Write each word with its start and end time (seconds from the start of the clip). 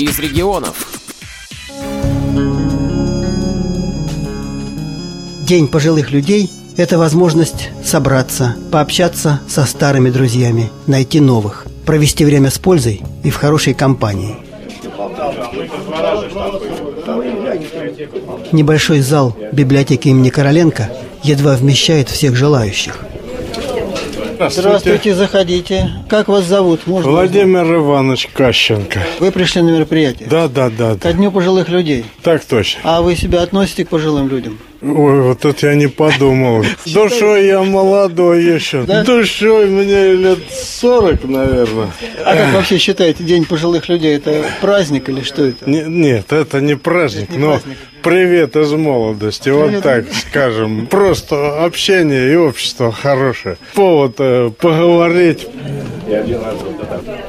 из 0.00 0.18
регионов. 0.18 0.88
День 5.46 5.68
пожилых 5.68 6.10
людей– 6.10 6.50
это 6.76 6.96
возможность 6.96 7.68
собраться, 7.84 8.56
пообщаться 8.72 9.40
со 9.48 9.66
старыми 9.66 10.08
друзьями, 10.10 10.70
найти 10.86 11.20
новых, 11.20 11.66
провести 11.84 12.24
время 12.24 12.50
с 12.50 12.58
пользой 12.58 13.02
и 13.24 13.30
в 13.30 13.36
хорошей 13.36 13.74
компании. 13.74 14.36
Небольшой 18.52 19.00
зал 19.00 19.36
библиотеки 19.52 20.08
имени 20.08 20.30
Короленко 20.30 20.90
едва 21.22 21.56
вмещает 21.56 22.08
всех 22.08 22.36
желающих. 22.36 23.04
Здравствуйте, 24.48 25.14
заходите. 25.14 25.90
Как 26.08 26.28
вас 26.28 26.44
зовут? 26.44 26.86
Можно 26.86 27.10
Владимир 27.10 27.64
Иванович 27.74 28.28
Кащенко. 28.32 29.00
Вы 29.18 29.30
пришли 29.32 29.60
на 29.60 29.70
мероприятие? 29.70 30.28
Да, 30.28 30.48
да, 30.48 30.70
да. 30.70 30.96
Ко 30.96 31.12
дню 31.12 31.30
пожилых 31.30 31.68
людей. 31.68 32.06
Так 32.22 32.44
точно. 32.44 32.80
А 32.84 33.02
вы 33.02 33.16
себя 33.16 33.42
относите 33.42 33.84
к 33.84 33.90
пожилым 33.90 34.28
людям? 34.28 34.58
Ой, 34.82 35.20
вот 35.20 35.44
это 35.44 35.66
я 35.66 35.74
не 35.74 35.88
подумал. 35.88 36.64
Душой 36.86 37.46
я 37.46 37.62
молодой 37.62 38.42
еще. 38.42 38.84
Да? 38.84 39.04
Душой 39.04 39.66
мне 39.68 40.12
лет 40.14 40.38
40, 40.50 41.24
наверное. 41.24 41.90
А 42.24 42.34
как 42.34 42.54
вообще 42.54 42.78
считаете, 42.78 43.22
День 43.24 43.44
пожилых 43.44 43.88
людей 43.90 44.16
это 44.16 44.42
праздник 44.62 45.08
или 45.10 45.22
что 45.22 45.44
это? 45.44 45.68
Не- 45.68 45.82
нет, 45.86 46.32
это 46.32 46.60
не 46.62 46.76
праздник, 46.76 47.24
Это 47.24 47.32
не 47.32 47.38
но 47.38 47.50
праздник. 47.52 47.76
привет 48.02 48.56
из 48.56 48.72
молодости, 48.72 49.50
вот 49.50 49.82
так 49.82 50.06
скажем. 50.12 50.86
Просто 50.86 51.62
общение 51.64 52.32
и 52.32 52.36
общество 52.36 52.90
хорошее. 52.90 53.58
Повод 53.74 54.14
э, 54.18 54.50
поговорить. 54.58 55.46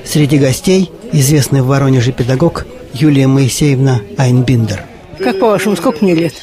Среди 0.06 0.38
гостей 0.38 0.90
известный 1.12 1.62
в 1.62 1.66
Воронеже 1.68 2.14
педагог 2.14 2.66
Юлия 2.94 3.28
Моисеевна 3.28 4.02
Айнбиндер. 4.18 4.84
Как 5.23 5.39
по-вашему, 5.39 5.75
сколько 5.75 6.03
мне 6.03 6.16
лет? 6.16 6.33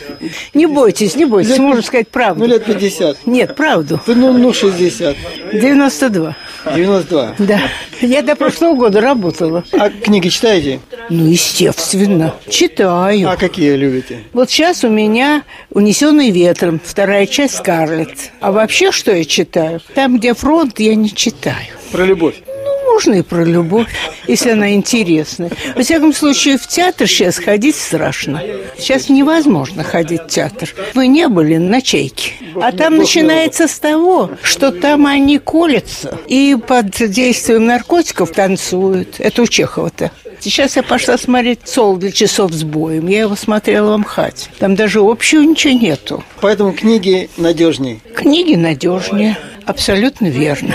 Не 0.55 0.67
бойтесь, 0.67 1.17
не 1.17 1.25
бойтесь, 1.25 1.59
можно 1.59 1.83
сказать 1.83 2.09
правду. 2.09 2.45
Ну, 2.45 2.51
лет 2.51 2.65
50. 2.65 3.27
Нет, 3.27 3.55
правду. 3.57 4.01
Вы, 4.07 4.15
Ну, 4.15 4.33
ну, 4.37 4.53
60. 4.53 5.17
92. 5.53 6.37
92. 6.75 7.35
Да. 7.39 7.61
Я 8.01 8.23
до 8.23 8.37
прошлого 8.37 8.75
года 8.75 9.01
работала. 9.01 9.65
А 9.73 9.91
книги 9.91 10.29
читаете? 10.29 10.81
Ну, 11.11 11.27
естественно. 11.27 12.35
Читаю. 12.49 13.31
А 13.31 13.37
какие 13.37 13.75
любите? 13.75 14.21
Вот 14.33 14.51
сейчас 14.51 14.85
у 14.85 14.89
меня 14.89 15.43
«Унесенный 15.71 16.31
ветром», 16.31 16.81
вторая 16.85 17.27
часть 17.27 17.57
«Скарлетт». 17.57 18.31
А 18.41 18.53
вообще, 18.53 18.93
что 18.93 19.13
я 19.15 19.25
читаю? 19.25 19.81
Там, 19.95 20.19
где 20.19 20.35
фронт, 20.35 20.79
я 20.81 20.95
не 20.95 21.11
читаю. 21.15 21.57
Про 21.93 22.05
любовь. 22.05 22.37
Можно 22.99 23.15
и 23.15 23.23
про 23.23 23.45
любовь, 23.45 23.87
если 24.27 24.51
она 24.51 24.75
интересная. 24.75 25.53
Во 25.77 25.85
всяком 25.85 26.13
случае, 26.13 26.59
в 26.59 26.67
театр 26.67 27.07
сейчас 27.07 27.39
ходить 27.39 27.77
страшно. 27.77 28.43
Сейчас 28.77 29.09
невозможно 29.09 29.85
ходить 29.85 30.23
в 30.23 30.27
театр. 30.27 30.75
Вы 30.95 31.07
не 31.07 31.29
были 31.29 31.59
на 31.59 31.81
чайке. 31.81 32.33
А 32.61 32.73
там 32.73 32.97
начинается 32.97 33.69
с 33.69 33.79
того, 33.79 34.33
что 34.43 34.73
там 34.73 35.07
они 35.07 35.39
колятся 35.39 36.19
и 36.27 36.57
под 36.67 36.91
действием 36.91 37.67
наркотиков 37.67 38.33
танцуют. 38.33 39.21
Это 39.21 39.43
у 39.43 39.47
Чехова-то. 39.47 40.11
Сейчас 40.41 40.75
я 40.75 40.83
пошла 40.83 41.17
смотреть 41.19 41.61
«Сол 41.67 41.99
для 41.99 42.11
часов 42.11 42.53
с 42.53 42.65
боем». 42.65 43.07
Я 43.07 43.21
его 43.21 43.37
смотрела 43.37 43.95
в 43.95 43.99
МХАТе. 43.99 44.49
Там 44.59 44.75
даже 44.75 44.99
общего 44.99 45.43
ничего 45.43 45.75
нету. 45.75 46.25
Поэтому 46.41 46.73
книги 46.73 47.31
надежней. 47.37 48.01
Книги 48.17 48.57
надежнее. 48.57 49.39
Абсолютно 49.67 50.27
верно. 50.27 50.75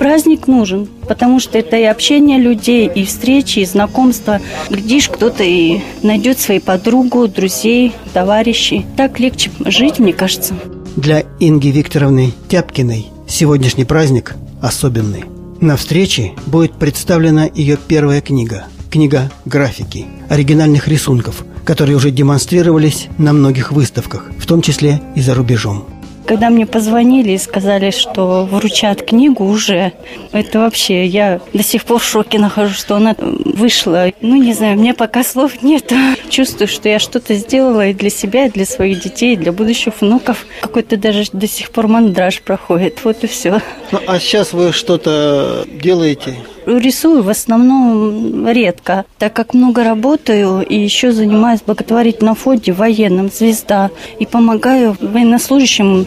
Праздник 0.00 0.46
нужен, 0.46 0.88
потому 1.06 1.40
что 1.40 1.58
это 1.58 1.76
и 1.76 1.82
общение 1.82 2.38
людей, 2.38 2.90
и 2.92 3.04
встречи, 3.04 3.58
и 3.58 3.66
знакомства. 3.66 4.40
Глядишь, 4.70 5.10
кто-то 5.10 5.44
и 5.44 5.82
найдет 6.02 6.38
свою 6.38 6.62
подругу, 6.62 7.28
друзей, 7.28 7.92
товарищей. 8.14 8.86
Так 8.96 9.20
легче 9.20 9.50
жить, 9.66 9.98
мне 9.98 10.14
кажется. 10.14 10.54
Для 10.96 11.24
Инги 11.38 11.68
Викторовны 11.68 12.32
Тяпкиной 12.48 13.08
сегодняшний 13.28 13.84
праздник 13.84 14.36
особенный. 14.62 15.24
На 15.60 15.76
встрече 15.76 16.32
будет 16.46 16.72
представлена 16.72 17.44
ее 17.44 17.76
первая 17.76 18.22
книга. 18.22 18.64
Книга 18.90 19.30
графики, 19.44 20.06
оригинальных 20.30 20.88
рисунков, 20.88 21.44
которые 21.66 21.98
уже 21.98 22.10
демонстрировались 22.10 23.08
на 23.18 23.34
многих 23.34 23.70
выставках, 23.70 24.30
в 24.38 24.46
том 24.46 24.62
числе 24.62 25.02
и 25.14 25.20
за 25.20 25.34
рубежом. 25.34 25.84
Когда 26.30 26.48
мне 26.48 26.64
позвонили 26.64 27.32
и 27.32 27.38
сказали, 27.38 27.90
что 27.90 28.44
вручат 28.44 29.02
книгу 29.02 29.44
уже, 29.44 29.94
это 30.30 30.60
вообще, 30.60 31.04
я 31.04 31.40
до 31.52 31.64
сих 31.64 31.82
пор 31.82 31.98
в 31.98 32.04
шоке 32.04 32.38
нахожусь, 32.38 32.78
что 32.78 32.94
она 32.94 33.16
вышла. 33.18 34.12
Ну, 34.20 34.40
не 34.40 34.52
знаю, 34.52 34.78
мне 34.78 34.94
пока 34.94 35.24
слов 35.24 35.60
нет. 35.64 35.92
Чувствую, 36.30 36.68
что 36.68 36.88
я 36.88 37.00
что-то 37.00 37.34
сделала 37.34 37.88
и 37.88 37.94
для 37.94 38.10
себя, 38.10 38.46
и 38.46 38.50
для 38.50 38.64
своих 38.64 39.02
детей, 39.02 39.32
и 39.32 39.36
для 39.36 39.50
будущих 39.50 40.00
внуков. 40.00 40.46
Какой-то 40.60 40.96
даже 40.96 41.24
до 41.32 41.48
сих 41.48 41.72
пор 41.72 41.88
мандраж 41.88 42.42
проходит. 42.42 43.00
Вот 43.02 43.24
и 43.24 43.26
все. 43.26 43.60
Ну, 43.90 43.98
а 44.06 44.20
сейчас 44.20 44.52
вы 44.52 44.72
что-то 44.72 45.66
делаете? 45.82 46.36
Рисую 46.64 47.24
в 47.24 47.28
основном 47.28 48.46
редко, 48.46 49.04
так 49.18 49.32
как 49.32 49.52
много 49.52 49.82
работаю 49.82 50.64
и 50.64 50.78
еще 50.78 51.10
занимаюсь 51.10 51.62
в 51.62 51.64
благотворительном 51.64 52.36
фонде 52.36 52.70
военном 52.70 53.30
«Звезда» 53.30 53.90
и 54.20 54.26
помогаю 54.26 54.96
военнослужащим 55.00 56.06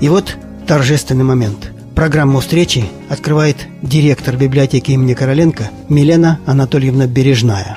И 0.00 0.08
вот 0.08 0.36
торжественный 0.66 1.24
момент. 1.24 1.72
Программу 1.96 2.38
встречи 2.38 2.84
открывает 3.08 3.56
директор 3.82 4.36
библиотеки 4.36 4.92
имени 4.92 5.14
Короленко 5.14 5.70
Милена 5.88 6.38
Анатольевна 6.46 7.06
Бережная. 7.06 7.76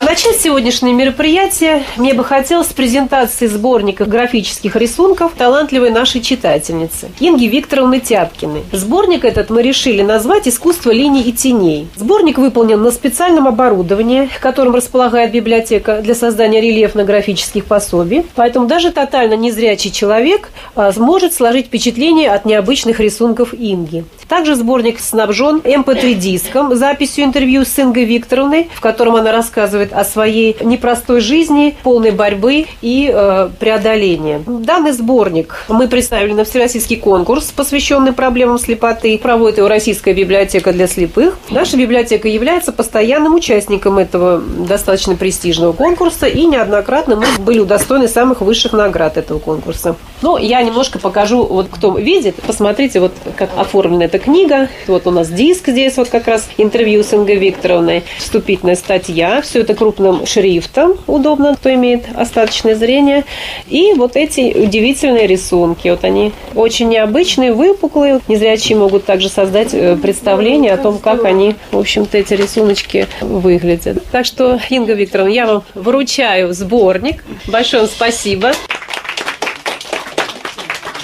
Начать 0.00 0.39
сегодняшнее 0.40 0.94
мероприятие 0.94 1.84
мне 1.98 2.14
бы 2.14 2.24
хотелось 2.24 2.68
презентации 2.68 3.46
сборника 3.46 4.06
графических 4.06 4.74
рисунков 4.74 5.32
талантливой 5.36 5.90
нашей 5.90 6.22
читательницы 6.22 7.10
Инги 7.20 7.44
Викторовны 7.44 8.00
Тяпкиной. 8.00 8.62
Сборник 8.72 9.26
этот 9.26 9.50
мы 9.50 9.60
решили 9.60 10.00
назвать 10.00 10.48
«Искусство 10.48 10.92
линий 10.92 11.22
и 11.22 11.32
теней». 11.32 11.88
Сборник 11.94 12.38
выполнен 12.38 12.82
на 12.82 12.90
специальном 12.90 13.48
оборудовании, 13.48 14.30
которым 14.40 14.74
располагает 14.74 15.30
библиотека 15.30 16.00
для 16.00 16.14
создания 16.14 16.62
рельефно-графических 16.62 17.66
пособий. 17.66 18.24
Поэтому 18.34 18.66
даже 18.66 18.92
тотально 18.92 19.34
незрячий 19.34 19.90
человек 19.90 20.48
а, 20.74 20.90
сможет 20.92 21.34
сложить 21.34 21.66
впечатление 21.66 22.30
от 22.30 22.46
необычных 22.46 22.98
рисунков 22.98 23.52
Инги. 23.52 24.04
Также 24.26 24.54
сборник 24.54 25.00
снабжен 25.00 25.58
MP3-диском, 25.58 26.76
записью 26.76 27.24
интервью 27.24 27.64
с 27.64 27.78
Ингой 27.78 28.04
Викторовной, 28.04 28.70
в 28.72 28.80
котором 28.80 29.16
она 29.16 29.32
рассказывает 29.32 29.92
о 29.92 30.04
своей 30.04 30.29
непростой 30.30 31.20
жизни, 31.20 31.76
полной 31.82 32.10
борьбы 32.10 32.66
и 32.82 33.10
э, 33.12 33.48
преодоления. 33.58 34.42
Данный 34.46 34.92
сборник 34.92 35.64
мы 35.68 35.88
представили 35.88 36.32
на 36.32 36.44
всероссийский 36.44 36.96
конкурс, 36.96 37.52
посвященный 37.54 38.12
проблемам 38.12 38.58
слепоты. 38.58 39.18
Проводит 39.18 39.58
его 39.58 39.68
Российская 39.68 40.12
библиотека 40.12 40.72
для 40.72 40.86
слепых. 40.86 41.38
Наша 41.50 41.76
библиотека 41.76 42.28
является 42.28 42.72
постоянным 42.72 43.34
участником 43.34 43.98
этого 43.98 44.40
достаточно 44.40 45.16
престижного 45.16 45.72
конкурса, 45.72 46.26
и 46.26 46.46
неоднократно 46.46 47.16
мы 47.16 47.26
были 47.38 47.60
удостоены 47.60 48.08
самых 48.08 48.40
высших 48.40 48.72
наград 48.72 49.16
этого 49.16 49.38
конкурса. 49.38 49.96
Но 50.22 50.38
я 50.38 50.62
немножко 50.62 50.98
покажу, 50.98 51.44
вот 51.44 51.68
кто 51.70 51.96
видит, 51.96 52.36
посмотрите, 52.46 53.00
вот 53.00 53.12
как 53.36 53.50
оформлена 53.56 54.04
эта 54.04 54.18
книга. 54.18 54.68
Вот 54.86 55.06
у 55.06 55.10
нас 55.10 55.28
диск 55.28 55.68
здесь, 55.68 55.96
вот 55.96 56.08
как 56.08 56.26
раз 56.26 56.48
интервью 56.58 57.02
с 57.02 57.14
Ингой 57.14 57.36
Викторовной, 57.36 58.04
вступительная 58.18 58.76
статья, 58.76 59.40
все 59.42 59.60
это 59.60 59.74
крупным 59.74 60.19
шрифтом, 60.26 60.94
удобно, 61.06 61.54
кто 61.54 61.72
имеет 61.74 62.04
остаточное 62.14 62.74
зрение. 62.74 63.24
И 63.68 63.92
вот 63.94 64.16
эти 64.16 64.54
удивительные 64.56 65.26
рисунки, 65.26 65.88
вот 65.88 66.04
они 66.04 66.32
очень 66.54 66.88
необычные, 66.88 67.52
выпуклые. 67.52 68.20
Незрячие 68.28 68.78
могут 68.78 69.04
также 69.04 69.28
создать 69.28 69.74
э, 69.74 69.96
представление 69.96 70.72
о 70.72 70.76
том, 70.76 70.98
как 70.98 71.24
они, 71.24 71.56
в 71.72 71.78
общем-то, 71.78 72.18
эти 72.18 72.34
рисуночки 72.34 73.06
выглядят. 73.20 74.04
Так 74.10 74.26
что, 74.26 74.60
Инга 74.70 74.94
Викторовна, 74.94 75.30
я 75.30 75.46
вам 75.46 75.62
вручаю 75.74 76.52
сборник. 76.52 77.24
Большое 77.46 77.82
вам 77.82 77.90
спасибо. 77.90 78.52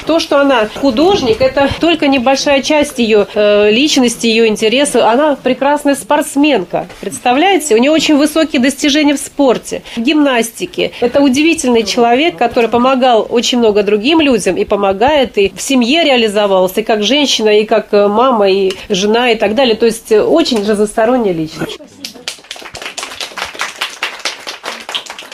То, 0.06 0.20
что 0.20 0.40
она 0.40 0.68
художник, 0.80 1.40
это 1.40 1.68
только 1.80 2.06
небольшая 2.06 2.62
часть 2.62 2.98
ее 2.98 3.26
э, 3.34 3.70
личности, 3.72 4.28
ее 4.28 4.46
интереса. 4.46 5.10
Она 5.10 5.36
прекрасная 5.36 5.96
спортсменка. 5.96 6.86
Представляете? 7.00 7.74
У 7.74 7.78
нее 7.78 7.90
очень 7.90 8.16
высокие 8.16 8.62
достижения 8.62 9.14
в 9.14 9.18
спорте, 9.18 9.82
в 9.96 10.00
гимнастике. 10.00 10.92
Это 11.00 11.20
удивительный 11.20 11.82
человек, 11.82 12.36
который 12.36 12.70
помогал 12.70 13.26
очень 13.28 13.58
много 13.58 13.82
другим 13.82 14.20
людям 14.20 14.56
и 14.56 14.64
помогает, 14.64 15.38
и 15.38 15.52
в 15.54 15.60
семье 15.60 16.04
реализовался, 16.04 16.80
и 16.80 16.84
как 16.84 17.02
женщина, 17.02 17.48
и 17.48 17.64
как 17.64 17.88
э, 17.92 18.06
мама, 18.06 18.48
и 18.48 18.72
жена, 18.88 19.30
и 19.32 19.34
так 19.34 19.56
далее. 19.56 19.74
То 19.74 19.86
есть 19.86 20.12
э, 20.12 20.22
очень 20.22 20.64
разносторонняя 20.64 21.34
личность. 21.34 21.80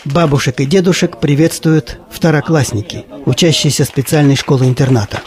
Бабушек 0.05 0.61
и 0.61 0.67
дедушек 0.67 1.19
приветствуют 1.19 1.99
второклассники, 2.23 3.05
учащиеся 3.27 3.85
специальной 3.85 4.37
школы-интерната. 4.37 5.21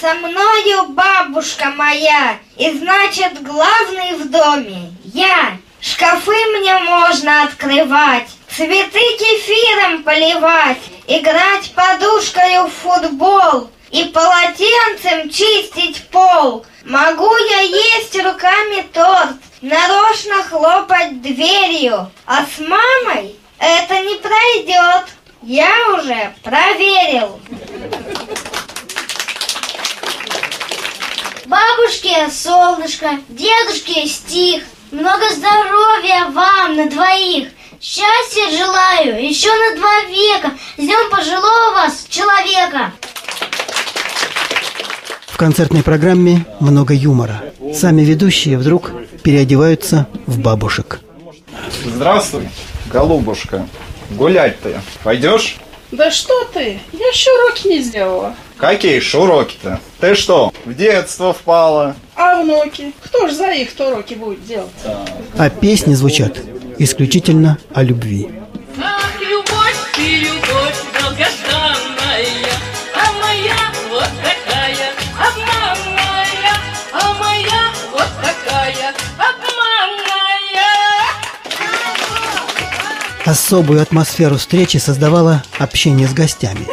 Со 0.00 0.14
мною 0.14 0.88
бабушка 0.88 1.66
моя, 1.76 2.38
и 2.56 2.76
значит 2.76 3.40
главный 3.40 4.14
в 4.14 4.28
доме 4.28 4.92
я. 5.04 5.56
Шкафы 5.80 6.34
мне 6.58 6.76
можно 6.78 7.44
открывать, 7.44 8.26
цветы 8.48 8.98
кефиром 9.20 10.02
поливать, 10.02 10.82
играть 11.06 11.72
подушкой 11.72 12.66
в 12.66 12.70
футбол 12.82 13.70
и 13.92 14.06
полотенцем 14.06 15.30
чистить 15.30 16.08
пол. 16.08 16.66
Могу 16.84 17.30
я 17.48 17.60
есть 17.60 18.16
руками 18.16 18.84
торт, 18.92 19.36
нарочно 19.60 20.42
хлопать 20.42 21.22
дверью, 21.22 22.10
а 22.26 22.44
с 22.44 22.58
мамой 22.58 23.36
это 23.60 24.00
не 24.00 24.16
пройдет. 24.16 25.04
Я 25.42 25.70
уже 25.94 26.34
проверил. 26.42 27.40
Бабушке 31.46 32.28
солнышко, 32.30 33.18
дедушке 33.30 34.06
стих. 34.06 34.64
Много 34.90 35.30
здоровья 35.30 36.30
вам 36.30 36.76
на 36.76 36.90
двоих. 36.90 37.48
Счастья 37.80 38.50
желаю 38.50 39.24
еще 39.24 39.48
на 39.48 39.76
два 39.76 40.02
века. 40.10 40.52
С 40.76 40.82
днем 40.82 41.10
пожилого 41.10 41.72
вас, 41.72 42.04
человека. 42.10 42.92
В 45.26 45.38
концертной 45.38 45.82
программе 45.82 46.44
много 46.60 46.92
юмора. 46.92 47.42
Сами 47.74 48.02
ведущие 48.02 48.58
вдруг 48.58 48.92
переодеваются 49.22 50.06
в 50.26 50.38
бабушек. 50.38 51.00
Здравствуй, 51.86 52.50
голубушка. 52.92 53.66
Гулять 54.10 54.60
ты 54.60 54.80
пойдешь? 55.02 55.56
Да 55.92 56.10
что 56.10 56.44
ты? 56.52 56.78
Я 56.92 57.08
еще 57.08 57.30
уроки 57.32 57.68
не 57.68 57.80
сделала. 57.80 58.34
Какие 58.56 59.00
ж 59.00 59.14
уроки-то? 59.14 59.80
Ты 60.00 60.14
что, 60.14 60.52
в 60.64 60.74
детство 60.74 61.32
впала? 61.32 61.96
А 62.14 62.42
внуки? 62.42 62.92
Кто 63.02 63.26
ж 63.28 63.32
за 63.32 63.52
их 63.52 63.70
уроки 63.78 64.14
будет 64.14 64.46
делать? 64.46 64.70
А 65.36 65.50
песни 65.50 65.94
звучат 65.94 66.38
исключительно 66.78 67.58
о 67.72 67.82
любви. 67.82 68.28
Ах, 68.80 69.10
любовь, 69.20 69.76
ты 69.96 70.18
любовь 70.18 70.39
Особую 83.30 83.80
атмосферу 83.80 84.38
встречи 84.38 84.78
создавало 84.78 85.44
общение 85.56 86.08
с 86.08 86.12
гостями. 86.12 86.66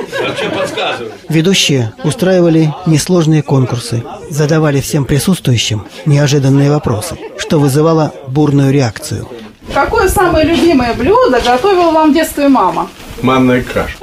Ведущие 1.29 1.93
устраивали 2.03 2.73
несложные 2.87 3.43
конкурсы, 3.43 4.03
задавали 4.31 4.81
всем 4.81 5.05
присутствующим 5.05 5.85
неожиданные 6.07 6.71
вопросы, 6.71 7.15
что 7.37 7.59
вызывало 7.59 8.11
бурную 8.27 8.73
реакцию. 8.73 9.29
Какое 9.71 10.09
самое 10.09 10.47
любимое 10.47 10.95
блюдо 10.95 11.39
готовила 11.41 11.91
вам 11.91 12.09
в 12.09 12.15
детстве 12.15 12.47
мама? 12.47 12.89
Манная 13.21 13.61
каша. 13.61 13.95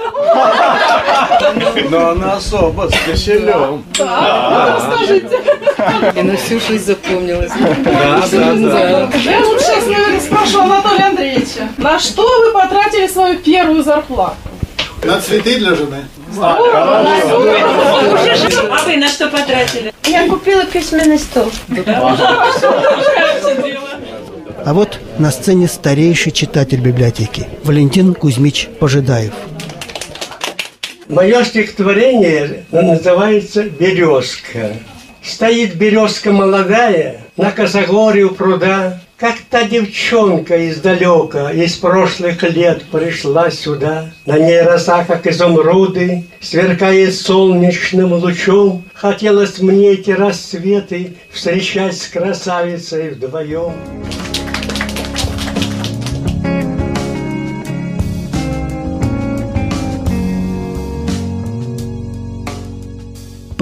Но 1.91 2.11
она 2.11 2.35
особо 2.35 2.89
с 2.89 2.93
киселем. 3.05 3.85
Расскажите. 3.99 5.41
Я 6.15 6.23
на 6.23 6.37
всю 6.37 6.61
жизнь 6.61 6.85
запомнилась. 6.85 7.53
Да, 7.85 8.23
да, 8.31 8.55
да. 8.55 9.11
Я 9.19 9.41
лучше 9.41 9.73
наверное, 9.87 10.21
спрошу 10.21 10.61
Анатолия 10.61 11.07
Андреевича. 11.07 11.69
На 11.79 11.99
что 11.99 12.23
вы 12.23 12.53
потратили 12.53 13.07
свою 13.07 13.39
первую 13.39 13.83
зарплату? 13.83 14.37
На 15.03 15.21
цветы 15.21 15.59
для 15.59 15.75
жены. 15.75 16.05
А 16.41 16.57
вы 18.87 18.97
на 18.97 19.09
что 19.09 19.29
потратили? 19.29 19.93
Я 20.07 20.29
купила 20.29 20.65
письменный 20.65 21.19
стол. 21.19 21.51
А 24.67 24.73
вот 24.73 24.99
на 25.19 25.31
сцене 25.31 25.69
старейший 25.69 26.33
читатель 26.33 26.81
библиотеки 26.81 27.47
Валентин 27.65 28.15
Кузьмич 28.15 28.71
Пожидаев. 28.81 29.35
Мое 31.09 31.45
стихотворение 31.45 32.65
называется 32.73 33.65
«Березка». 33.65 34.73
Стоит 35.23 35.75
березка 35.75 36.33
молодая 36.33 37.21
на 37.37 37.51
косогоре 37.51 38.25
у 38.25 38.31
пруда, 38.31 39.01
как 39.17 39.37
та 39.51 39.65
девчонка 39.65 40.69
издалека, 40.69 41.51
из 41.51 41.77
прошлых 41.77 42.43
лет 42.43 42.83
пришла 42.91 43.51
сюда. 43.51 44.11
На 44.27 44.39
ней 44.39 44.63
роса, 44.63 45.05
как 45.05 45.27
изумруды, 45.27 46.25
сверкает 46.41 47.15
солнечным 47.15 48.13
лучом. 48.15 48.85
Хотелось 48.95 49.59
мне 49.61 49.93
эти 49.93 50.11
рассветы 50.11 51.15
встречать 51.31 51.97
с 51.97 52.09
красавицей 52.09 53.11
вдвоем. 53.11 53.73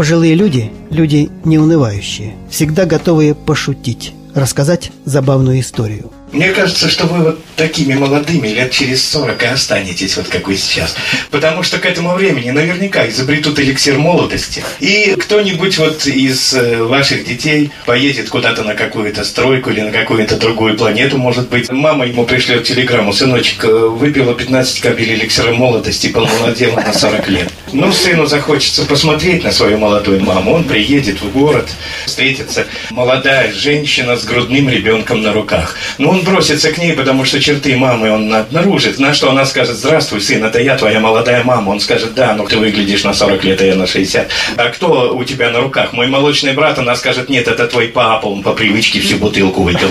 Пожилые 0.02 0.34
люди– 0.34 0.72
люди 0.90 1.30
неунывающие, 1.44 2.34
всегда 2.50 2.86
готовые 2.86 3.36
пошутить, 3.36 4.14
рассказать 4.34 4.90
забавную 5.04 5.60
историю. 5.60 6.10
Мне 6.32 6.48
кажется, 6.48 6.88
что 6.88 7.06
вы 7.06 7.24
вот 7.24 7.44
такими 7.56 7.92
молодыми 7.92 8.48
лет 8.48 8.70
через 8.70 9.06
40 9.10 9.42
и 9.42 9.46
останетесь, 9.46 10.16
вот 10.16 10.28
как 10.28 10.48
вы 10.48 10.56
сейчас. 10.56 10.96
Потому 11.30 11.62
что 11.62 11.78
к 11.78 11.84
этому 11.84 12.14
времени 12.14 12.50
наверняка 12.50 13.06
изобретут 13.08 13.60
эликсир 13.60 13.98
молодости. 13.98 14.64
И 14.80 15.14
кто-нибудь 15.18 15.76
вот 15.76 16.06
из 16.06 16.54
э, 16.54 16.82
ваших 16.82 17.26
детей 17.26 17.70
поедет 17.84 18.30
куда-то 18.30 18.62
на 18.62 18.74
какую-то 18.74 19.24
стройку 19.24 19.70
или 19.70 19.82
на 19.82 19.92
какую-то 19.92 20.36
другую 20.36 20.76
планету, 20.78 21.18
может 21.18 21.50
быть. 21.50 21.70
Мама 21.70 22.06
ему 22.06 22.24
пришлет 22.24 22.64
телеграмму, 22.64 23.12
сыночек, 23.12 23.64
э, 23.64 23.68
выпила 23.68 24.34
15 24.34 24.80
капель 24.80 25.12
эликсира 25.12 25.52
молодости, 25.52 26.06
помолодела 26.08 26.76
на 26.76 26.94
40 26.94 27.28
лет. 27.28 27.52
Ну, 27.72 27.92
сыну 27.92 28.24
захочется 28.24 28.86
посмотреть 28.86 29.44
на 29.44 29.52
свою 29.52 29.76
молодую 29.76 30.22
маму. 30.22 30.52
Он 30.54 30.64
приедет 30.64 31.20
в 31.20 31.30
город, 31.30 31.68
встретится 32.06 32.66
молодая 32.90 33.52
женщина 33.52 34.16
с 34.16 34.24
грудным 34.24 34.70
ребенком 34.70 35.20
на 35.20 35.32
руках. 35.32 35.76
Ну, 35.98 36.10
он 36.10 36.21
бросится 36.22 36.72
к 36.72 36.78
ней, 36.78 36.92
потому 36.92 37.24
что 37.24 37.40
черты 37.40 37.76
мамы 37.76 38.10
он 38.10 38.32
обнаружит. 38.32 38.98
На 38.98 39.12
что 39.12 39.30
она 39.30 39.44
скажет, 39.44 39.76
здравствуй, 39.76 40.20
сын, 40.20 40.44
это 40.44 40.60
я, 40.60 40.76
твоя 40.76 41.00
молодая 41.00 41.44
мама. 41.44 41.70
Он 41.70 41.80
скажет, 41.80 42.14
да, 42.14 42.34
но 42.34 42.46
ты 42.46 42.58
выглядишь 42.58 43.04
на 43.04 43.12
40 43.12 43.44
лет, 43.44 43.60
а 43.60 43.64
я 43.64 43.74
на 43.74 43.86
60. 43.86 44.28
А 44.56 44.68
кто 44.68 45.16
у 45.16 45.24
тебя 45.24 45.50
на 45.50 45.60
руках? 45.60 45.92
Мой 45.92 46.08
молочный 46.08 46.52
брат, 46.52 46.78
она 46.78 46.96
скажет, 46.96 47.28
нет, 47.28 47.48
это 47.48 47.66
твой 47.66 47.88
папа, 47.88 48.26
он 48.26 48.42
по 48.42 48.52
привычке 48.52 49.00
всю 49.00 49.16
бутылку 49.16 49.62
выпил. 49.62 49.88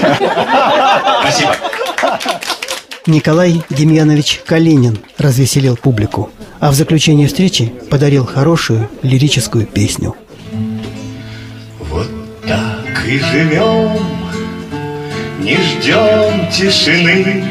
Спасибо. 1.21 1.55
Николай 3.07 3.63
Демьянович 3.69 4.41
Калинин 4.45 4.99
развеселил 5.17 5.75
публику, 5.75 6.29
а 6.59 6.69
в 6.71 6.75
заключении 6.75 7.25
встречи 7.25 7.73
подарил 7.89 8.25
хорошую 8.25 8.89
лирическую 9.01 9.65
песню. 9.65 10.15
Вот 11.79 12.07
так 12.47 13.05
и 13.07 13.17
живем, 13.17 14.20
не 15.41 15.57
ждем 15.57 16.49
тишины. 16.51 17.43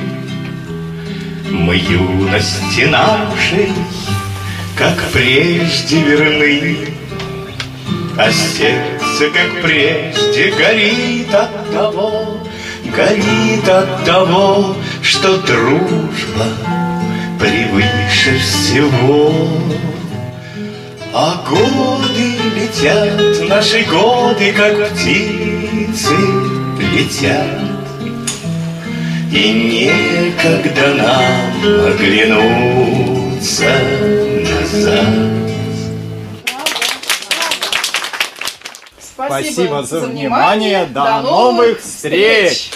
Мы 1.51 1.77
юности 1.77 2.83
нашей, 2.83 3.73
как 4.77 4.97
прежде 5.13 6.01
верны, 6.03 6.77
А 8.17 8.31
сердце, 8.31 9.31
как 9.35 9.63
прежде, 9.63 10.53
горит 10.53 11.35
от 11.35 11.73
того, 11.73 12.41
Горит 12.97 13.69
от 13.69 14.05
того, 14.05 14.77
что 15.03 15.39
дружба 15.39 16.47
превыше 17.39 18.39
всего. 18.39 19.35
А 21.13 21.45
годы 21.49 22.37
летят, 22.55 23.49
наши 23.49 23.83
годы, 23.83 24.53
как 24.53 24.91
птицы, 24.91 26.15
летят. 26.79 27.70
И 29.33 29.53
некогда 29.53 30.95
нам 30.95 31.53
оглянуться 31.87 33.73
назад. 34.43 35.07
Спасибо, 39.01 39.83
за 39.85 40.01
внимание. 40.01 40.87
До 40.87 41.21
новых 41.23 41.81
встреч. 41.81 42.71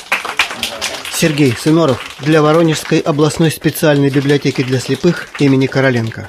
Сергей 1.13 1.53
Сыноров 1.59 2.05
для 2.21 2.41
Воронежской 2.41 3.01
областной 3.01 3.51
специальной 3.51 4.11
библиотеки 4.11 4.63
для 4.63 4.79
слепых 4.79 5.29
имени 5.41 5.67
Короленко. 5.67 6.29